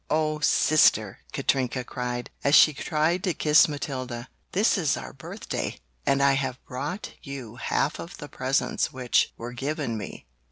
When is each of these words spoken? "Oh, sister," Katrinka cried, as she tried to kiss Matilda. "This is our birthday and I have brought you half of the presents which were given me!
"Oh, 0.09 0.39
sister," 0.39 1.19
Katrinka 1.31 1.83
cried, 1.83 2.31
as 2.43 2.55
she 2.55 2.73
tried 2.73 3.23
to 3.23 3.35
kiss 3.35 3.67
Matilda. 3.67 4.29
"This 4.51 4.75
is 4.75 4.97
our 4.97 5.13
birthday 5.13 5.77
and 6.07 6.23
I 6.23 6.33
have 6.33 6.57
brought 6.65 7.11
you 7.21 7.57
half 7.57 7.99
of 7.99 8.17
the 8.17 8.27
presents 8.27 8.91
which 8.91 9.31
were 9.37 9.53
given 9.53 9.99
me! 9.99 10.25